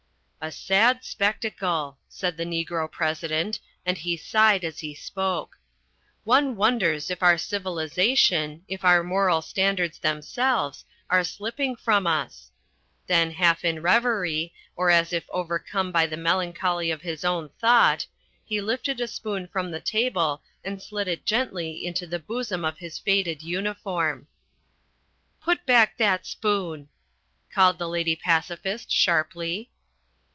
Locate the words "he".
3.95-4.17, 4.79-4.95, 18.43-18.59